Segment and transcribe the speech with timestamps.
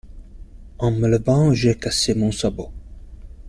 [0.79, 2.71] En me levant, j’ai cassé mon sabot.